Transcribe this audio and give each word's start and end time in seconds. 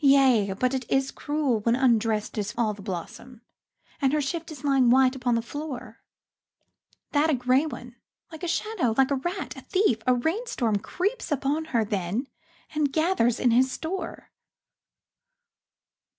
Yea, 0.03 0.51
but 0.53 0.73
it 0.73 0.83
is 0.89 1.11
cruel 1.11 1.59
when 1.59 1.75
undressed 1.75 2.35
is 2.35 2.55
all 2.57 2.73
the 2.73 2.81
blossom, 2.81 3.39
And 4.01 4.13
her 4.13 4.19
shift 4.19 4.49
is 4.51 4.63
lying 4.63 4.89
white 4.89 5.15
upon 5.15 5.35
the 5.35 5.43
floor, 5.43 5.99
That 7.11 7.29
a 7.29 7.35
grey 7.35 7.67
one, 7.67 7.97
like 8.31 8.41
a 8.41 8.47
shadow, 8.47 8.95
like 8.97 9.11
a 9.11 9.15
rat, 9.17 9.55
a 9.55 9.61
thief, 9.61 9.99
a 10.07 10.15
rain 10.15 10.47
storm 10.47 10.79
Creeps 10.79 11.31
upon 11.31 11.65
her 11.65 11.85
then 11.85 12.25
and 12.73 12.91
gathers 12.91 13.39
in 13.39 13.51
his 13.51 13.71
store. 13.71 14.31